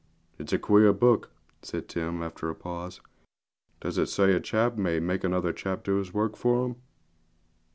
'It's 0.39 0.51
a 0.51 0.57
queer 0.57 0.91
book,' 0.91 1.29
said 1.61 1.87
Tim, 1.87 2.23
after 2.23 2.49
a 2.49 2.55
pause. 2.55 3.01
'Does 3.81 3.99
it 3.99 4.07
say 4.09 4.33
a 4.33 4.39
chap 4.39 4.75
may 4.75 4.99
make 4.99 5.23
another 5.23 5.53
chap 5.53 5.83
do 5.83 5.97
his 5.97 6.11
work 6.11 6.35
for 6.35 6.65
him?' 6.65 6.77